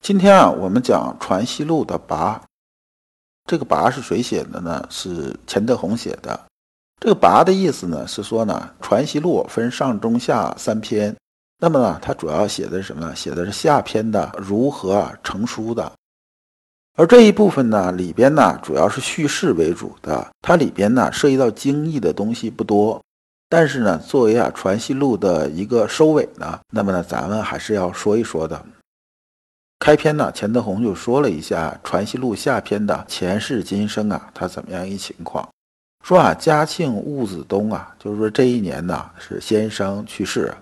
[0.00, 2.40] 今天啊，我们讲《传习录》的跋。
[3.44, 4.86] 这个跋是谁写的呢？
[4.88, 6.40] 是钱德洪写的。
[6.98, 11.14] 这个跋的意思呢，是说呢，《传习录》分上中下三篇。
[11.58, 13.14] 那么呢，它主要写的是什么呢？
[13.14, 15.92] 写的是下篇的如何成书的。
[16.96, 20.26] 而这一部分呢，里边呢，主要是叙事为主的。
[20.40, 22.98] 它里边呢，涉及到经义的东西不多。
[23.50, 28.64] 但是呢，作为啊《传习录》的一个收尾呢，那么呢，咱们还是要说一说的。
[29.78, 35.48] 开篇呢，钱德洪就说了一下《传习录》下篇的前世今生啊，他怎么样一情况？
[36.04, 40.52] 说啊，嘉庆戊子冬啊，就是说这一年呢是先生去世。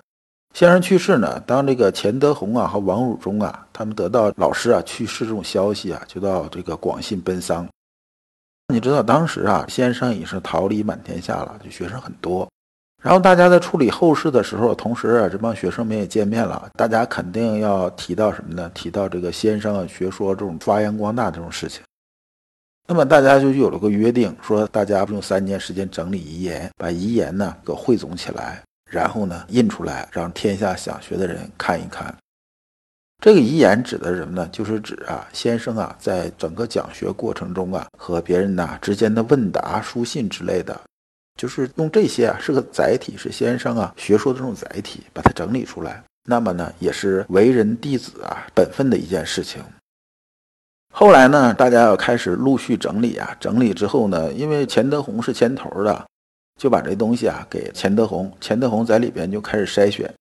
[0.53, 7.67] 先生去世呢，当这个钱德洪啊和王汝中啊，他们得到老师啊去世这种消息啊，就到这个广信奔丧。
[8.73, 12.47] 你知道当时啊，先生已是桃李满天下了，就学生很多。
[13.07, 18.69] 然后大家在处理后事的时候，同时啊，这帮学生们也见面了，大家肯定要提到什么呢？
[18.73, 21.81] 提到这个先生啊学说这种发扬光大这种事情。
[22.85, 32.13] 那么大家就有了个约定，说大家用三年时间整理遗言，把遗言呢给汇总起来，然后呢印出来，让天下想学的人看一看。
[33.23, 34.49] 这个遗言指的是什么呢？
[34.51, 40.77] 就是指啊，先生啊在整个讲学过程中啊和别人呐之间的问答、书信之类的。
[41.37, 46.03] 就是用这些啊，是个载体，是先生啊学说的这种载体，把它整理出来。
[46.25, 49.63] 那么呢，也是为人弟子啊本分的一件事情。
[50.91, 56.05] 后来呢，大家要开始陆续整理啊，整理之后呢，因为钱德洪是牵头的，
[56.59, 60.11] 就把这东西啊给钱德洪，钱德洪在里边就开始筛选。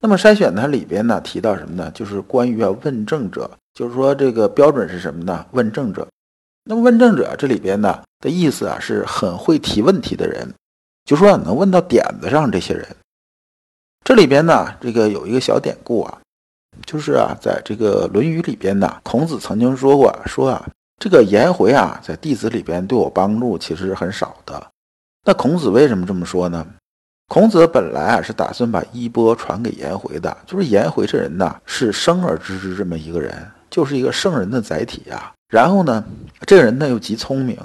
[0.00, 1.90] 那么筛选它里边呢，提到什么呢？
[1.92, 5.44] 就是关于啊问政者，就是说这个标准是什么呢？
[5.50, 6.06] 问政者。
[6.64, 8.02] 那么问政者这里边呢？
[8.20, 10.48] 的意思啊，是很会提问题的人，
[11.04, 12.48] 就说能问到点子上。
[12.52, 12.86] 这些人，
[14.04, 16.18] 这里边呢，这个有一个小典故啊，
[16.86, 20.64] 就是啊，在这个《论语》里边呢，孔子曾经说过，说啊，
[21.00, 24.64] 这个颜回啊，在弟子里边对我帮助其实是很少的。
[25.24, 26.64] 那孔子为什么这么说呢？
[27.26, 35.32] 孔子本来啊是打算把衣钵传给颜回的，就是颜回这人呐，是生而知之这么一个人，就是一个圣人的载体啊。
[35.48, 36.04] 然后呢，
[36.46, 37.56] 这个人呢又极聪明。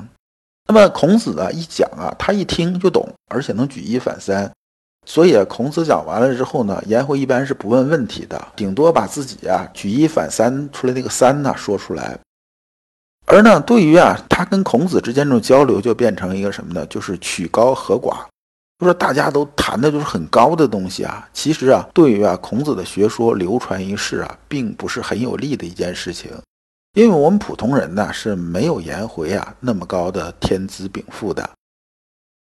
[0.67, 4.51] 那么孔子啊一讲啊，他一听就懂，而且能举一反三，
[5.05, 12.19] 所以，孔子讲完了之后呢，颜回一般是不问问题的，顶多把自己啊举一反三出来那个三呢说出来。
[13.27, 16.85] 而呢，对于啊他跟孔子之间这种交流，就变成一个什么呢？
[16.87, 18.25] 就是曲高和寡，
[18.79, 26.29] 就说大家都谈的都是很高的东西啊，其实啊，对于啊孔子的学说流传一世啊，并不是很有利的一件事情。
[26.97, 31.47] 因为我们普通人呢是没有颜回啊那么高的天资禀赋的，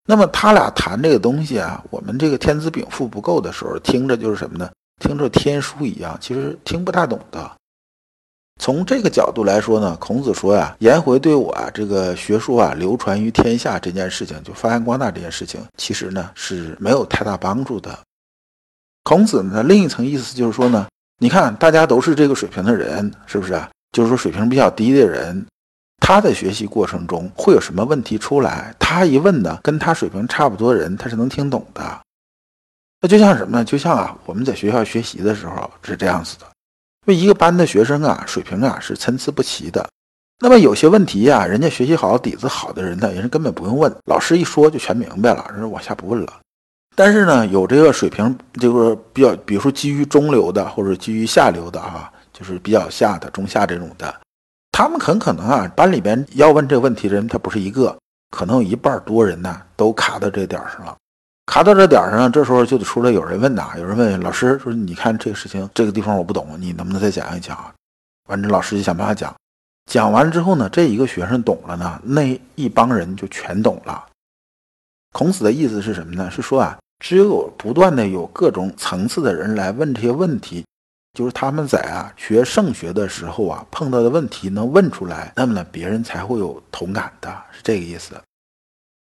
[0.06, 4.70] 那么他俩谈这个东西啊，我们这个天资禀赋不够的时候，听着就是什么呢？
[5.00, 7.52] 听着天书一样，其实听不大懂的。
[8.58, 17.98] 从这个角度来说呢，孔子说呀，颜回对我啊这个学术啊流传于天下这件事情，就发扬光大这件事情，其实呢是没有太大帮助的。
[19.04, 20.86] 孔子呢另一层意思就是说呢，
[21.18, 23.68] 你看大家都是这个水平的人，是不是啊？
[23.92, 25.46] 就是说，水平比较低的人，
[25.98, 28.74] 他在学习过程中会有什么问题出来？
[28.78, 32.00] 他一问呢，跟他水平差不多的人，他是能听懂的。
[33.00, 33.64] 那就像什么呢？
[33.64, 36.46] 就像啊，我们在学校学习的时候是这样子的，
[37.06, 39.88] 因为一个班的学生啊，水平啊是参差不齐的。
[40.40, 46.32] 那么有些问题呀，人家学习好、底子好的人呢，人家根本不用问，老师一说就全明白了，人家往下不问了。
[46.94, 52.12] 但是呢，有这个水平，就是比较，比如说基于中流的，或者基于下流的啊。
[52.38, 54.14] 就是比较下的中下这种的，
[54.70, 57.98] 他们很可能啊，班里边要问这个问题的人他不是一个，
[58.30, 60.96] 可能有一半多人呢都卡到这点上了，
[61.46, 67.58] 卡到这点上，这时候就得出来有人问呐，有人问老师说：“你看这个事情这个地方我不懂，你能不能再讲一讲？”
[68.30, 69.34] 完，这老师就想办法讲，
[69.90, 74.06] 讲完之后呢，这一个学生懂了呢，那一帮人就全懂了。
[75.12, 76.30] 孔子的意思是什么呢？
[76.30, 80.64] 是说啊，只有不断的有各种层次的人来问这些问题。
[81.18, 88.14] 就是他们在啊学圣学的时候啊碰到的问题能问出来，那么呢别人才会有同感的，是这个意思。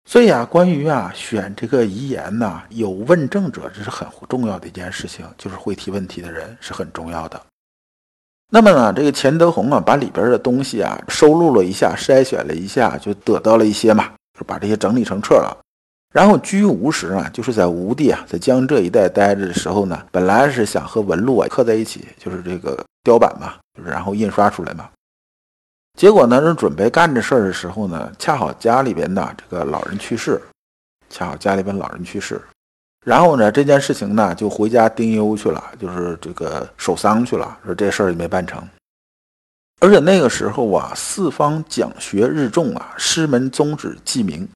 [0.05, 7.41] 所以啊，关于啊选这个遗言呢，有问政者，这是很重要的一件事情，就是会提问题的人是很重要的。
[8.49, 15.57] 那么呢，这个钱德洪啊，把里边的东西啊收录了一下，筛选了一下，就得到了一些嘛，就把这些整理成册了。
[16.11, 24.89] 然后居无时啊，就是在吴地啊，在江浙一带待着的时候呢，本来是想和纹路啊刻在一起，就是这个雕版嘛，就是然后印刷出来嘛。
[25.97, 30.41] 结果呢，是准备干这事儿的时候呢，恰好家里边呢这个老人去世，
[31.09, 32.41] 恰好家里边老人去世。
[33.05, 38.61] 然后呢，这件事情呢，就回家丁忧去了，就是这个守丧去了，说这事儿也没办成。
[39.79, 44.47] 而且那个时候啊，四方讲学日重啊，师门宗旨既明。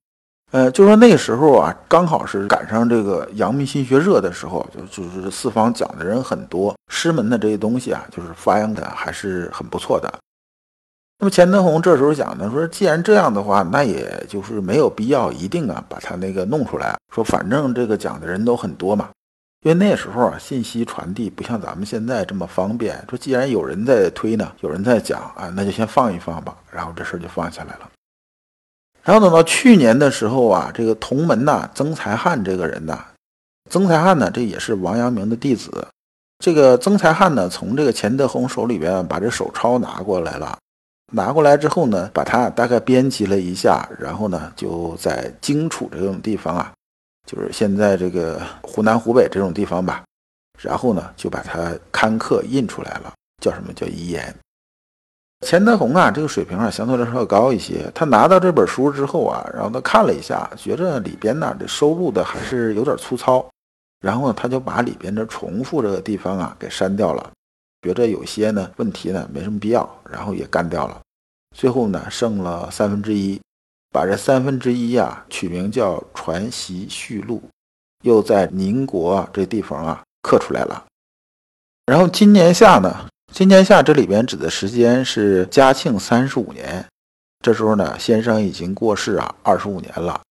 [0.53, 10.13] 呃，就说那时候啊，刚好是赶上这个阳明心学热的时候，就就是四方讲的人很多，师门的这些东西啊，就是发扬的还是很不错的。
[11.17, 16.95] 那么钱德洪这时候想呢，说既然这样的话，那也就是没有必要一定啊把他那个弄出来。
[17.11, 19.09] 说反正这个讲的人都很多嘛，
[19.65, 23.03] 因为那时候啊信息传递不像咱们现在这么方便。
[23.09, 26.55] 说既然有人在推呢，有人在讲啊，那就先放一放吧。
[26.69, 27.89] 然后这事儿就放下来了。
[29.03, 33.03] 然后等到去年的时候啊，这个同门呐，曾才汉这个人呐，
[33.69, 35.85] 曾才汉呢，这也是王阳明的弟子。
[36.39, 40.57] 这个曾才汉呢，从这个钱德洪手里边把这手抄拿过来了。
[41.11, 46.73] 拿过来之后呢，把它大概编辑了一下，然后呢，就在荆楚这种地方啊，
[47.27, 50.03] 就是现在这个湖南、湖北这种地方吧，
[50.59, 53.13] 然后呢，就把它刊刻印出来了，
[53.43, 54.33] 叫什么叫遗言。
[55.43, 57.91] 钱德洪啊，这个水平啊，相对来说要高一些。
[57.93, 63.45] 他拿到这本书之后啊，然后他看了一下，觉着里边呢这收录的还是有点粗糙，
[63.99, 67.31] 然后，他就把里边的重复这个地方啊给删掉了。
[67.81, 70.99] 觉着有些呢问题呢没什么必要，然后也干掉了。
[71.55, 73.39] 最后呢剩了三分之一，
[73.91, 77.41] 把这三分之一啊取名叫《传习序录》，
[78.03, 80.83] 又在宁国这地方啊刻出来了。
[81.85, 86.85] 然后今年夏呢，今天下这里边指的时间是嘉庆三十五年，
[87.43, 90.21] 这时候呢先生已经过世啊二十五年了。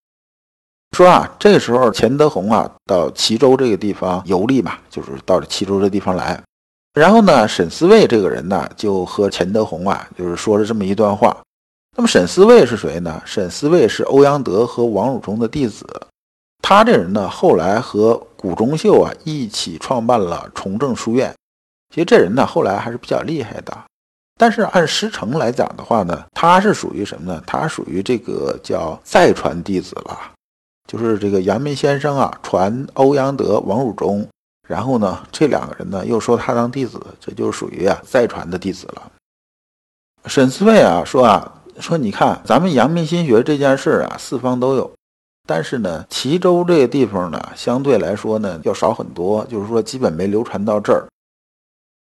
[0.97, 6.41] 说啊这时候钱德洪啊到齐州这个地方游历嘛，就是到了齐州这地方来。
[6.95, 11.37] 然后呢，沈思卫这个人呢，就和钱德洪啊，就是说了这么一段话。
[11.97, 13.21] 那么沈思卫是谁呢？
[13.27, 15.85] 沈思卫是欧阳德和王汝中的弟子。
[16.63, 21.35] 他这人呢，后来和谷中秀啊一起创办了崇正书院。
[21.93, 23.77] 其实这人呢，后来还是比较厉害的。
[24.39, 27.43] 但是按师承来讲的话呢，他是属于什么呢？
[27.47, 30.19] 他属于这个叫再传弟子了，
[30.91, 34.27] 就是这个阳明先生啊，传欧阳德、王汝中。
[34.67, 39.13] 然后呢，这两个人呢又说他当弟子，这就属于啊再传的弟子了。
[40.27, 44.91] 沈思卫啊说啊说，你看咱们阳明心学这件事啊，四方都有，
[45.47, 51.07] 但是呢，齐州这个地方呢，相对来说呢要少很多，就是说基本没流传到这儿。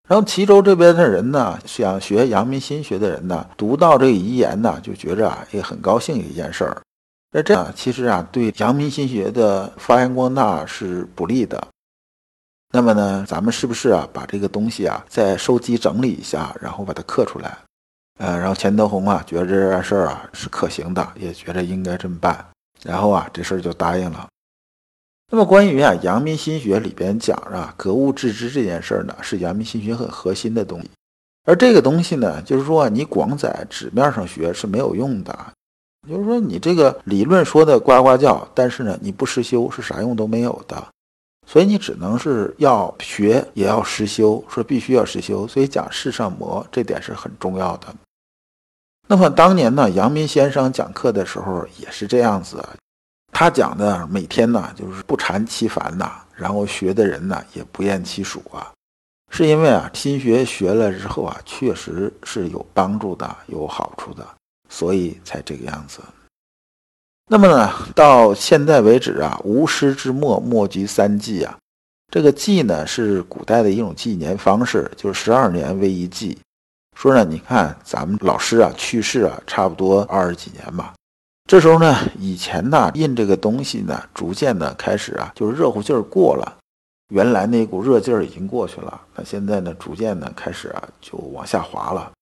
[0.09, 6.81] 然后齐州这边的人呢，想学阳明心学的人呢，读到这遗言呢，就觉着啊也很高兴一件事儿。
[7.31, 11.63] 那这样其实啊，对阳明心学的发扬光大是不利的。
[12.73, 17.59] 那么呢，咱们是不是啊，把这个东西啊再收集整理一下，然后把它刻出来？
[18.19, 22.45] 呃，然后钱德洪啊，觉得这件事儿啊是可行的，也觉得应该这么办，
[22.83, 24.27] 然后啊，这事儿就答应了。
[25.31, 30.89] 那么关于啊阳明心学里边讲啊格物致知这件事儿呢，是阳明心学很核心的东西。
[31.45, 35.39] 而这个东西呢，就是说你光在纸面上学是没有用的，
[36.09, 40.83] 就是说你这个理论说的呱呱叫，但是呢你不实修是啥用都没有的。
[41.47, 45.49] 所以你只能是要学，也要实修，说必须要实修。
[45.49, 47.87] 所以讲世上魔这点是很重要的。
[49.07, 52.63] 那么当年呢，阳明先生讲课的时候也是这样子，
[53.39, 58.73] 他讲的每天呢就是不缠其烦呐，然后学的人呢也不厌其数啊，
[59.31, 64.27] 是因为啊心学学了之后啊确实是有帮助的，有好处的，
[64.69, 66.01] 所以才这个样子。
[67.31, 71.57] 那么呢，到现在为止啊，无师之末，莫居三季啊。
[72.13, 76.37] 这个季呢，是古代的一种纪年方式，就是十二年为一季。
[76.97, 80.95] 说呢，你看咱们老师啊去世啊，差不多二十几年吧。
[81.49, 86.59] 这时候呢，以前呢印这个东西呢，逐渐的开始啊，就是热乎劲儿过了，
[87.09, 89.01] 原来那股热劲儿已经过去了。
[89.15, 92.13] 那现在呢，逐渐的开始啊，就往下滑了。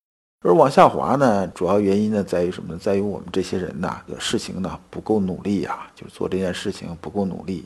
[0.44, 2.78] 而往下滑呢，主要原因呢在于什么呢？
[2.80, 7.64] 在于我们这些人呐，事情呢不够努力呀，就是做这件事情不够努力。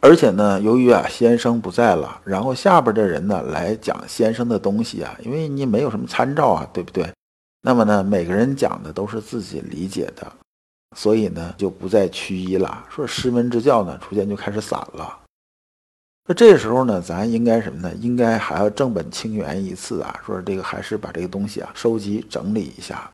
[0.00, 7.12] 而且呢，由于啊先生不在了，然后下边的人呢来讲先生的东西啊，因为你没有什么参照啊，对不对？
[7.66, 10.24] 那么呢，每个人讲的都是自己理解的，
[10.96, 12.86] 所以呢就不再趋一了。
[12.88, 15.18] 说师门之教呢，逐渐就开始散了。
[16.28, 17.92] 那这时候呢，咱应该什么呢？
[17.96, 23.10] 应该还要正本清源一次啊，说这个还是把这个东西啊收集整理一下，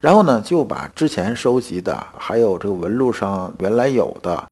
[0.00, 4.46] 然后呢就把之前收集的还有这个纹路上原来有的，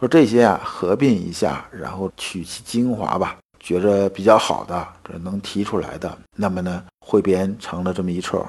[0.00, 8.42] 说这些啊合并一下，然后取其精华吧，觉着比较好的，这能提出来的，那么呢汇编成了这么一册，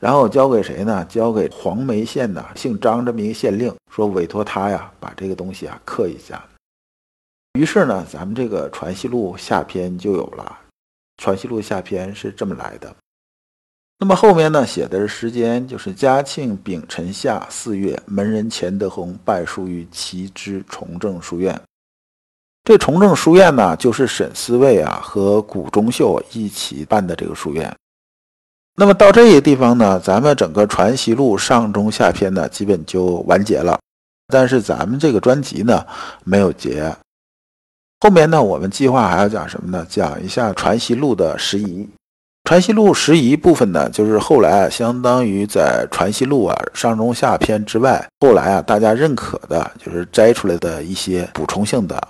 [0.00, 1.04] 然后交给谁呢？
[1.10, 6.42] 交给黄梅县的姓张这么一个县令，说委托他呀把这个东西啊刻一下。
[7.52, 10.58] 于是呢，咱们这个《传习录》下篇就有了。
[11.22, 12.96] 《传习录》下篇是这么来的。
[13.98, 21.60] 那么后面呢，写的是时间，就是嘉庆丙辰夏四月，门人钱德洪拜书于齐之崇正书院。
[22.64, 27.70] 这崇正书院呢，就是沈思卫啊和谷中秀一起办的这个书院。
[28.76, 33.78] 那么到这个地方呢，咱们整个《传习录》上中下篇呢，基本就完结了。
[34.28, 35.84] 但是咱们这个专辑呢，
[36.24, 36.94] 没有结。
[38.00, 39.84] 后面呢，我们计划还要讲什么呢？
[39.88, 41.82] 讲一下《传习录》的拾遗。
[42.44, 52.00] 《传习录》拾遗部分呢，就是后来啊，相当于在《传习录》啊上中下篇之外，后来啊大家认可的，就是摘出来的一些补充性的，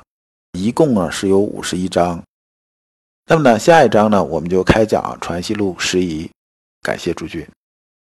[0.53, 2.23] 一共啊是有五十一章。
[3.27, 6.31] 那么呢，下一章呢，我们就开讲《传习录》拾遗。
[6.83, 7.47] 感谢朱军。